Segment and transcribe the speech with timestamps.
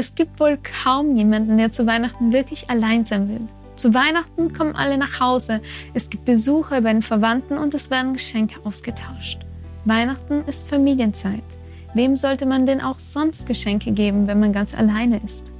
[0.00, 3.42] Es gibt wohl kaum jemanden, der zu Weihnachten wirklich allein sein will.
[3.76, 5.60] Zu Weihnachten kommen alle nach Hause,
[5.92, 9.40] es gibt Besuche bei den Verwandten und es werden Geschenke ausgetauscht.
[9.84, 11.44] Weihnachten ist Familienzeit.
[11.92, 15.52] Wem sollte man denn auch sonst Geschenke geben, wenn man ganz alleine ist?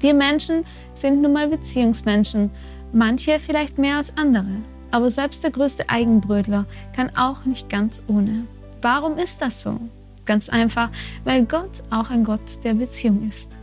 [0.00, 0.64] Wir Menschen
[0.96, 2.50] sind nun mal Beziehungsmenschen,
[2.92, 4.56] manche vielleicht mehr als andere.
[4.90, 6.66] Aber selbst der größte Eigenbrötler
[6.96, 8.42] kann auch nicht ganz ohne.
[8.80, 9.78] Warum ist das so?
[10.24, 10.90] Ganz einfach,
[11.24, 13.58] weil Gott auch ein Gott der Beziehung ist.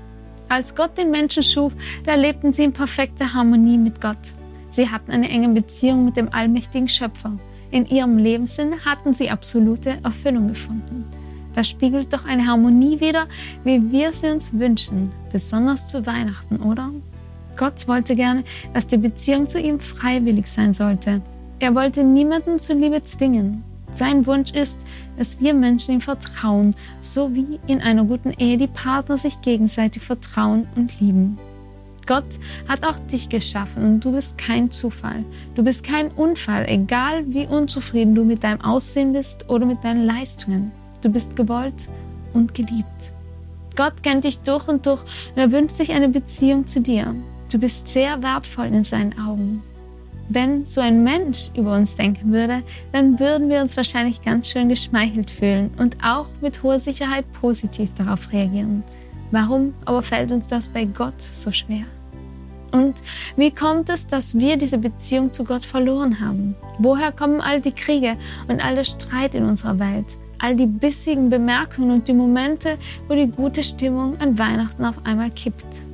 [0.49, 1.73] Als Gott den Menschen schuf,
[2.05, 4.33] da lebten sie in perfekter Harmonie mit Gott.
[4.71, 7.37] Sie hatten eine enge Beziehung mit dem allmächtigen Schöpfer.
[7.71, 11.05] In ihrem Lebenssinn hatten sie absolute Erfüllung gefunden.
[11.53, 13.27] Das spiegelt doch eine Harmonie wider,
[13.63, 16.89] wie wir sie uns wünschen, besonders zu Weihnachten, oder?
[17.57, 21.21] Gott wollte gerne, dass die Beziehung zu ihm freiwillig sein sollte.
[21.59, 23.63] Er wollte niemanden zur Liebe zwingen.
[23.95, 24.79] Sein Wunsch ist,
[25.17, 30.03] dass wir Menschen ihm vertrauen, so wie in einer guten Ehe die Partner sich gegenseitig
[30.03, 31.37] vertrauen und lieben.
[32.09, 35.23] Gott hat auch dich geschaffen und du bist kein Zufall.
[35.53, 40.07] Du bist kein Unfall, egal wie unzufrieden du mit deinem Aussehen bist oder mit deinen
[40.07, 40.71] Leistungen.
[41.01, 41.87] Du bist gewollt
[42.33, 43.11] und geliebt.
[43.75, 47.13] Gott kennt dich durch und durch und er wünscht sich eine Beziehung zu dir.
[47.51, 49.61] Du bist sehr wertvoll in seinen Augen.
[50.31, 54.69] Wenn so ein Mensch über uns denken würde, dann würden wir uns wahrscheinlich ganz schön
[54.69, 58.83] geschmeichelt fühlen und auch mit hoher Sicherheit positiv darauf reagieren.
[59.31, 61.83] Warum aber fällt uns das bei Gott so schwer?
[62.71, 63.01] Und
[63.37, 66.55] wie kommt es, dass wir diese Beziehung zu Gott verloren haben?
[66.77, 68.15] Woher kommen all die Kriege
[68.47, 70.17] und all der Streit in unserer Welt?
[70.37, 72.77] All die bissigen Bemerkungen und die Momente,
[73.07, 75.88] wo die gute Stimmung an Weihnachten auf einmal kippt.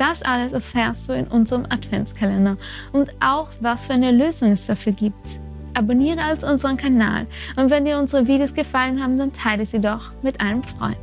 [0.00, 2.56] Das alles erfährst du in unserem Adventskalender
[2.90, 5.38] und auch, was für eine Lösung es dafür gibt.
[5.74, 7.26] Abonniere also unseren Kanal
[7.56, 10.96] und wenn dir unsere Videos gefallen haben, dann teile sie doch mit einem Freund.